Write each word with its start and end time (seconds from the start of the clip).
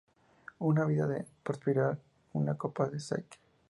Una 0.57 0.83
vida 0.85 1.05
de 1.05 1.27
prosperidad; 1.43 1.99
una 2.33 2.57
copa 2.57 2.89
de 2.89 2.99
sake. 2.99 3.37